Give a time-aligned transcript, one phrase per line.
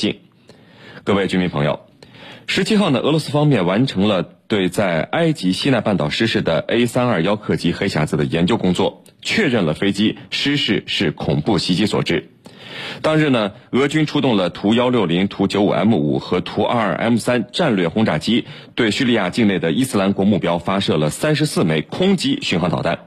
[0.00, 0.16] 境。
[1.04, 1.80] 各位居民朋友，
[2.46, 12.30] 十七号呢，俄罗斯方面完成了对在埃及西奈半岛失事的 A 三二幺客机黑匣子的研究工作，确认了飞机失事是恐怖袭击所致。
[13.02, 23.06] 当日呢，俄军出动了图幺六零、图九五 M 五和图二二 M 三战略轰炸机，对叙利亚境内的伊斯兰国目标发射了三十四枚空基巡航导弹。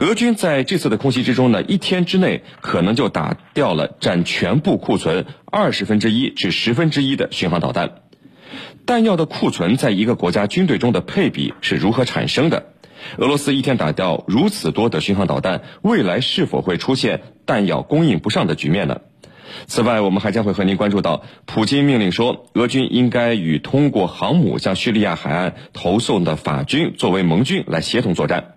[0.00, 8.02] 俄军在这次的空袭之中呢，一天之内可能就打掉了占全部库存二十分之一至十分之一的巡航导弹。
[8.86, 12.66] 弹药的库存在一个国家军队中的配比是如何产生的？
[13.18, 19.00] 俄罗斯一天打掉如此多的巡航导弹，未来是否会出现弹药供应不上的局面呢？
[19.66, 28.54] 此外，我们还将会和您关注到，普京命令说，俄军应该与通过航母向叙利亚海岸投送的法军作为盟军来协同作战。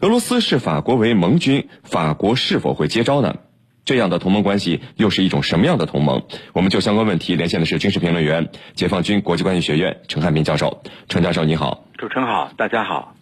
[0.00, 3.36] 俄罗斯视法国为盟军，法国是否会接招呢？
[3.84, 6.24] 这样的同盟关系又是一种什么样的同盟？
[6.52, 10.82] 我们就相关问题连线的是军事评论员、解放军国际关系学院陈汉民教授。
[11.08, 11.84] 陈教授，你好。
[11.96, 13.14] 主持人好，大家好。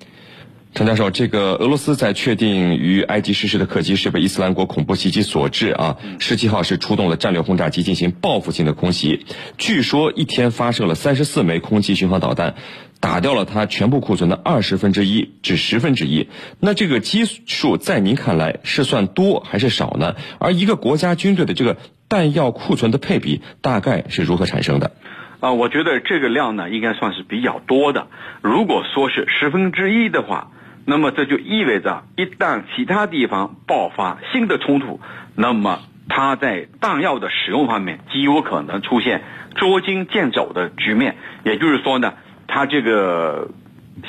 [0.75, 5.99] 陈教授，这个俄罗斯在确定于埃及失事的客机是被伊斯兰国恐怖袭击所致啊。
[6.19, 9.25] 十七号是出动了战略轰炸机进行报复性的空袭，
[9.57, 12.57] 据说一天发射了三十四枚空基巡航导弹，
[12.99, 16.29] 打掉了它全部库存的二十分之一至十分之一。
[16.59, 20.17] 那这个基数在您看来是算多还是少呢？
[20.41, 21.77] 而一个国家军队的这个
[22.09, 24.91] 弹药库存的配比大概是如何产生的？
[25.39, 28.09] 啊，我觉得这个量呢应该算是比较多的。
[28.43, 30.51] 如果说是十分之一的话。
[30.87, 35.01] 那么这就意味着，一旦其他地方爆发新的冲突，
[35.35, 39.23] 那么它在弹药的使用方面极有可能出现
[39.55, 41.17] 捉襟见肘的局面。
[41.45, 42.15] 也就是说呢，
[42.47, 43.49] 它这个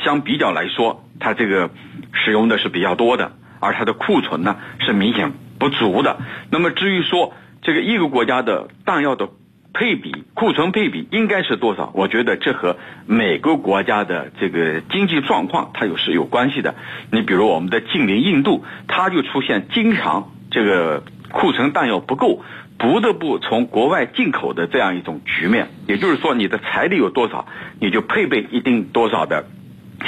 [0.03, 1.69] 相比较来说，它这个
[2.11, 6.17] 使用的是比较多的，而它的库存呢是明显不足的。
[6.49, 9.29] 那么至于说这个一个国家的弹药的。
[9.77, 11.91] 配比库存配比应该是多少？
[11.93, 16.75] 我觉得这和每个国家的这个经济状况它有是有关系的。
[17.11, 22.41] 你比如我们的近邻印度，它就出现经常这个库存弹药不够，
[22.77, 25.67] 不得不从国外进口的这样一种局面。
[25.87, 27.45] 也就是说，你的财力有多少，
[27.81, 29.45] 你就配备一定多少的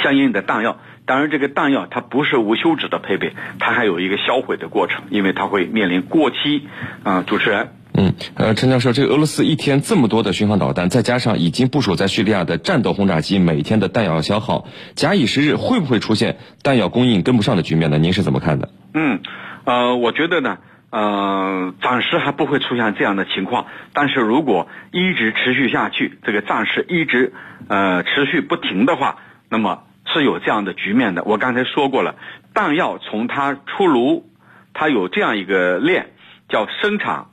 [0.02, 0.78] 相应的弹药。
[1.04, 6.66] 当然，这个弹药它不是无休止的配备，它还有一个销毁的过程，因为它会面临过期。
[7.04, 7.68] 啊，主持人。
[8.00, 17.98] 嗯，呃，陈教授，这个俄罗斯一天这么多的巡航导弹，再加上已经部署在叙利亚的战斗轰炸机，每天的弹药消耗，假以时日，会不会出现弹药供应跟不上的局面呢？
[17.98, 18.68] 您是怎么看的？
[18.94, 19.18] 嗯，
[19.64, 20.58] 呃，我觉得呢，
[20.90, 27.32] 呃，暂时还不会出现这样的情况，但是如果一直持续下去，这个战事一直
[27.66, 29.16] 呃持续不停的话，
[29.48, 31.24] 那么是有这样的局面的。
[31.24, 32.14] 我刚才说过了，
[32.54, 34.30] 弹药从它出炉，
[34.72, 36.10] 它有这样一个链，
[36.48, 37.26] 叫生产。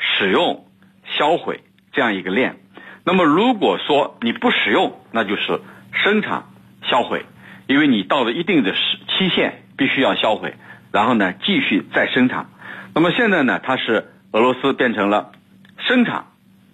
[0.00, 0.64] 使用、
[1.04, 1.60] 销毁
[1.92, 2.56] 这样一个链，
[3.04, 5.60] 那么如果说你不使用，那就是
[5.92, 6.44] 生产、
[6.82, 7.26] 销毁，
[7.66, 10.54] 因为你到了一定的时期限，必须要销毁，
[10.90, 12.46] 然后呢继续再生产。
[12.94, 15.32] 那么现在呢，它是俄罗斯变成了
[15.78, 16.24] 生产、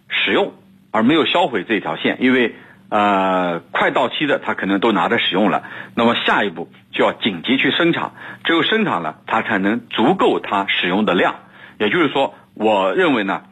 [0.09, 0.53] 使用
[0.93, 2.55] 而没有销毁这条线，因为
[2.91, 5.65] 呃快到期的它可能都拿着使用了，
[5.97, 8.13] 那么下一步就要紧急去生产，
[8.45, 11.35] 只有生产了，它才能足够它使用的量，
[11.79, 12.35] 也就是说。
[12.59, 13.43] 我认为呢，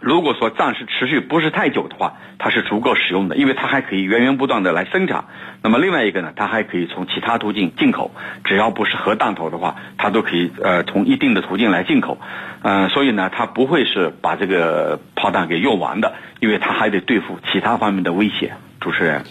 [0.00, 5.24] 如果说战时持续不是太久的话，它是足够使用的，因为它还可以源源不断的来生产。
[5.62, 8.10] 那么另外一个呢，它还可以从其他途径进口，
[8.44, 12.18] 只要不是核弹头的话，它都可以呃从一定的途径来进口。
[12.60, 18.52] 嗯，所以呢，它不会是把这个炮弹给用完的，因为它还得对付其他方面的威胁。
[18.80, 19.24] 主持人。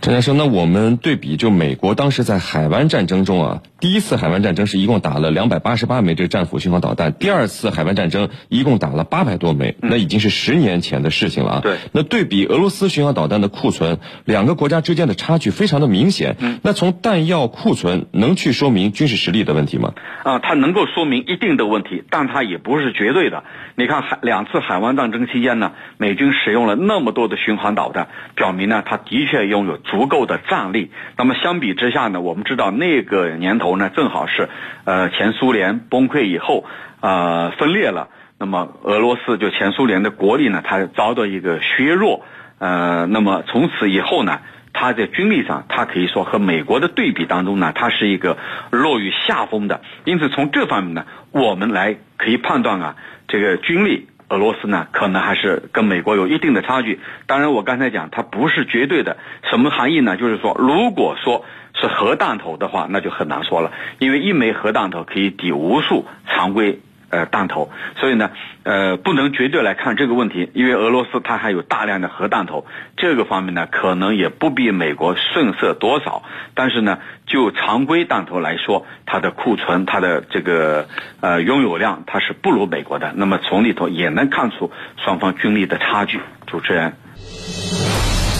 [0.00, 11.60] 陈先生，那我们对比，就美国当时在海湾战争中啊，第一次海湾战争是一共打了两百八十八枚这个战斧巡航导弹，第二次海湾战争一共打了八百多枚，那已经是十年前的事情了啊。
[11.62, 11.76] 对。
[11.92, 16.34] 那对比俄罗斯巡航导弹的库存，两个国家之间的差距非常的明显。
[16.40, 16.58] 嗯。
[16.64, 19.94] 那从弹药库存能去说明军事实力的问题吗？
[20.24, 23.44] 啊，它能够说明一定的问题，但它也不是绝对的。
[23.76, 29.78] 你看海两次海湾战争期间呢，美军使用了那么多的巡航导弹，表明呢，它的确拥有。
[29.78, 30.90] 足够的战力。
[31.16, 34.48] 那么相比之下呢，我们知道那个年头呢，正好是，
[34.84, 36.64] 呃，前苏联崩溃以后，
[37.00, 38.08] 呃，分裂了。
[38.38, 42.24] 那么俄罗斯就前苏联的国力呢，它遭到一个削弱。
[42.58, 44.40] 呃，那么从此以后呢，
[44.72, 48.38] 它在军力上，它可以说和美国的对比当中呢，它是一个
[48.70, 49.80] 落于下风的。
[50.04, 54.08] 因此从这方面呢，我们来可以判断啊，这个军力。
[54.28, 57.00] 俄罗斯呢，可能还是跟美国有一定的差距。
[57.26, 59.16] 当然，我刚才讲它不是绝对的。
[59.50, 60.16] 什么含义呢？
[60.16, 61.44] 就是说，如果说
[61.74, 66.80] 是核弹头的话，那就很难说了，因为一枚核弹头可以抵无数常规
[67.10, 68.30] 呃弹头，所以呢，
[68.62, 72.66] 呃，不能绝对来看这个问题，因为俄罗斯它还有大量的核弹头，
[72.96, 76.22] 这个方面呢，可能也不比美国逊色多少。
[76.54, 80.88] 但是呢，就常规弹头来说，它的库存、它的这个
[81.20, 83.12] 呃拥有量，它是不如美国的。
[83.16, 86.20] 那么从里头也能看出双方军力的差距。
[86.46, 87.97] 主持人。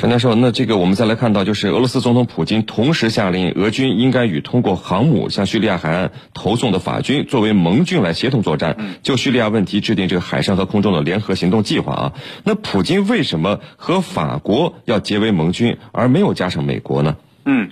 [0.00, 12.12] 陈教授，那这个我们再来看到，就是俄罗斯总统普京同时下令俄军应该与通过航母向叙利亚海岸投送的法军作为盟军来协同作战，就叙利亚问题制定这个海上和空中的联合行动计划啊。
[12.44, 17.18] 那普京为什么和法国要结为盟军，而没有加上美国呢？
[17.44, 17.68] 嗯，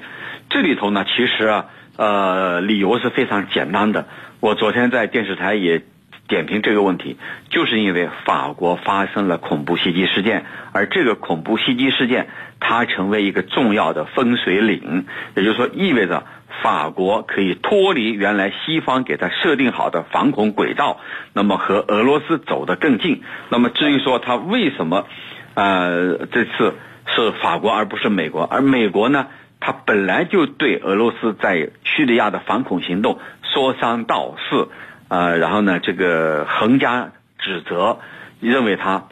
[0.51, 1.65] 这里头呢，其实啊，
[1.97, 4.05] 呃，理由是非常简单的。
[4.41, 5.81] 我昨天在电视台也。
[6.29, 7.17] 点评这个问题，
[7.49, 12.29] 就是因为法国发生了恐怖袭击事件，而这个恐怖袭击事件，
[12.61, 16.25] 它成为一个重要的分水岭，也就是说，意味着
[16.63, 21.01] 法国可以脱离原来西方给它设定好的反恐轨道，
[21.33, 23.23] 那么和俄罗斯走得更近。
[23.49, 25.07] 那么至于说它为什么，
[25.55, 26.75] 呃，这次
[27.07, 29.29] 是法国而不是美国，而美国呢，
[29.61, 34.69] 它本来就对俄罗斯在叙利亚的反恐行动说三道四。
[35.09, 37.99] 呃，然后呢，这个横加指责，
[38.41, 39.05] 认为他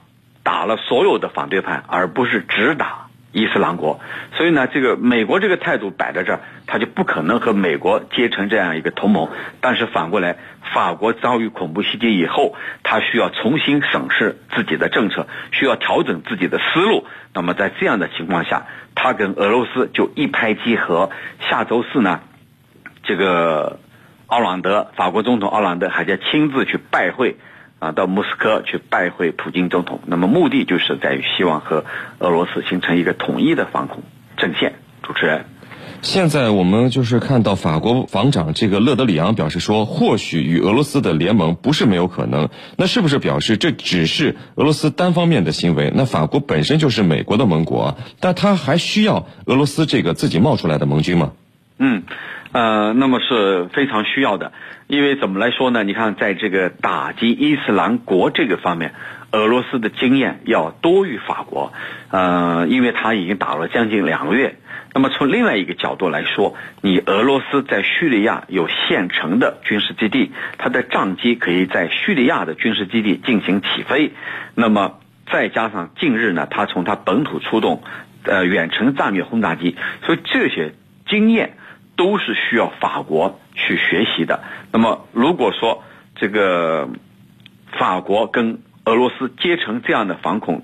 [0.42, 3.98] 打了所有的反对派，而不是只打伊斯兰国。
[4.36, 9.30] 所以呢，这个美国这个态度摆在这儿，他就不可能和美国结成这样一个同盟。
[9.62, 10.36] 但是反过来，
[10.74, 17.06] 法国遭遇恐怖袭击以后，他需要重新审视自己的政策，需要调整自己的思路。
[17.32, 21.08] 那么在这样的情况下，他跟俄罗斯就一拍即合。
[21.48, 22.20] 下周四呢，
[23.02, 23.78] 这个。
[24.26, 27.36] 奥朗德，法国总统奥朗德还将亲自去拜会，
[27.78, 30.00] 啊，到莫斯科去拜会普京总统。
[30.06, 31.84] 那么目的就是在于希望和
[32.18, 34.02] 俄罗斯形成一个统一的防空
[34.36, 34.74] 阵线。
[35.04, 35.44] 主持人，
[36.02, 42.48] 现在我们就是看到法国防长这个勒德里昂表示说，或许与俄罗斯的联盟不是没有可能。
[42.76, 45.92] 那是不是表示这只是俄罗斯单方面的行为？
[45.94, 51.30] 那法国本身就是美国的盟国，但他还需要俄罗斯这个自己冒出来的盟军吗？
[51.78, 52.02] 嗯。
[52.52, 54.52] 呃，那么是非常需要的，
[54.86, 55.84] 因为怎么来说呢？
[55.84, 58.94] 你看，在这个打击伊斯兰国这个方面，
[59.32, 61.74] 俄罗斯的经验要多于法国，
[62.10, 64.56] 呃，因为他已经打了将近两个月。
[64.94, 74.12] 那么从另外一个角度来说，你俄罗斯在叙利亚有现成的军事基地，它的战机可以在叙利亚的军事基地进行起飞，
[74.54, 75.00] 那么
[75.30, 77.82] 再加上近日呢，他从他本土出动，
[78.22, 79.76] 呃，远程战略轰炸机，
[80.06, 80.72] 所以这些
[81.06, 81.58] 经验。
[81.96, 84.42] 都是需要法国去学习的。
[84.72, 85.82] 那么，如果说
[86.14, 86.88] 这个
[87.78, 90.62] 法国跟俄罗斯结成这样的反恐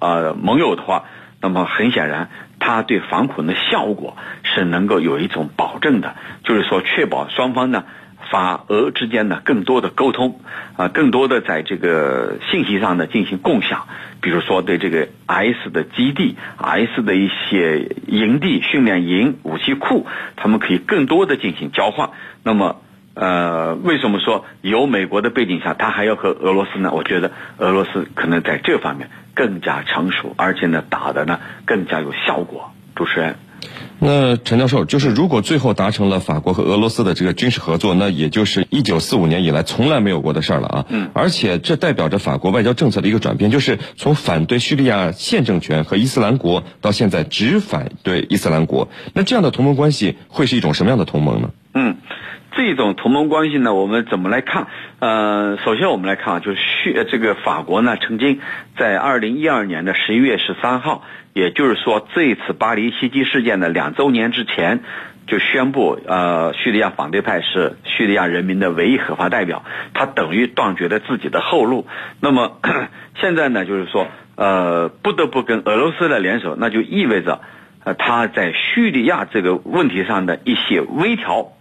[0.00, 1.04] 呃盟友的话，
[1.40, 2.28] 那么很显然，
[2.58, 7.84] 它对反恐的效果是能够有一种保证的，就是说确保双方呢。
[8.30, 10.40] 法俄之间呢，更多的沟通，
[10.76, 13.88] 啊，更多的在这个信息上呢进行共享，
[14.20, 20.06] 比如说对这个 S 的基地、S 的一些营地、训练营、武器库，
[20.36, 22.10] 他们可以更多的进行交换。
[22.44, 22.80] 那么，
[23.14, 26.92] 呃，为什么说有美国的背景下，他还要和俄罗斯呢？
[26.92, 32.70] 我觉得俄罗斯可能在这方面更加成熟，而且呢，打的呢更加有效果。
[32.94, 33.34] 主持人。
[33.98, 40.86] 那陈教授，就是如果最后达成了法国和俄罗斯的这个军事合作，那也就是一九四五年以来从来没有过的事儿了啊。
[40.88, 41.10] 嗯。
[41.12, 48.88] 而且这代表着法国外交政策的一个转变，就是从反对叙利亚现政权和伊斯兰国，到现在只反对伊斯兰国。
[49.12, 51.50] 那这样的同盟关系会是一种什么样的同盟呢？
[51.74, 51.96] 嗯。
[52.52, 54.66] 这种同盟关系呢，我们怎么来看？
[54.98, 58.40] 呃，首先我们来看啊，就是叙这个法国呢，曾经
[58.76, 64.80] 在二零一二年的十一月十三号，也就是说这一次巴黎袭击事件的两周年之前，
[65.28, 69.64] 就宣布呃，叙利亚反对派是叙利亚人民的唯一合法代表，
[69.94, 71.86] 他等于断绝了自己的后路。
[72.20, 72.58] 那么
[73.20, 77.40] 现在呢，就是说呃，不得不跟俄罗斯来联手，那就意味着
[77.84, 81.52] 呃，他在叙利亚这个问题上的一些微调。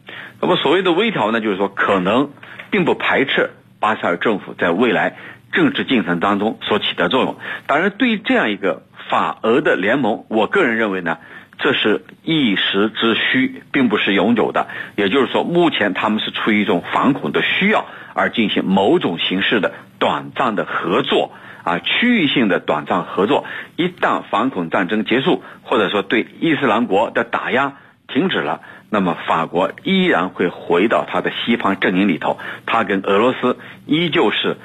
[0.42, 2.32] 那么所谓的微调呢，就是说可能
[2.72, 5.18] 并不排斥巴塞尔政府在未来
[5.52, 7.38] 政治进程当中所起的作用。
[7.68, 11.18] 当然，对于这样一个法俄的联盟，我个人认为呢，
[11.58, 14.68] 这是一时之需，并不是永久的。
[14.96, 21.32] 也就是说，目前他们是出于一种反恐的需要而进行某种形式的短暂的合作
[21.64, 23.46] 啊，区域性的短暂合作。
[23.76, 28.62] 一旦反恐战争结束，或者说对伊斯兰国的打压停止了。
[28.90, 34.58] 那么法国依然会回到他的西方阵营里头，他跟俄罗斯依旧是，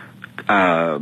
[0.46, 1.00] 呃，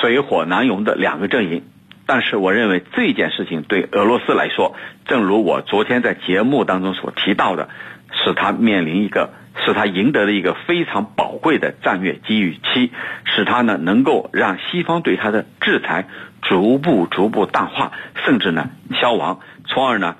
[0.00, 1.62] 水火难容的两个阵营。
[2.06, 4.76] 但是我认为这件事情对俄罗斯来说，
[5.06, 7.70] 正如我昨天在节目当中所提到的，
[8.12, 9.30] 使他面临一个，
[9.64, 12.90] 使他赢得了一个非常宝贵的战略机遇期，
[13.24, 16.06] 使他呢能够让西方对他的制裁
[16.42, 17.92] 逐步逐步淡化，
[18.26, 18.68] 甚至呢
[19.00, 20.16] 消亡，从而呢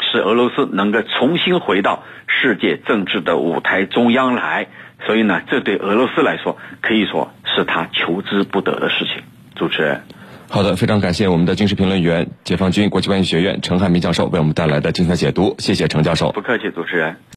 [0.00, 4.68] 使俄罗斯能够重新回到世界政治的舞台中央来。
[5.06, 9.22] 所以呢，这对俄罗斯来说可以说是他求之不得的事情。
[9.54, 10.02] 主持人。
[10.48, 16.30] 好的，非常感谢我们的军事评论员、解放军国际关系学院陈汉民教授为我们带来的精彩解读，谢谢陈教授。
[16.30, 17.16] 不客气，主持人。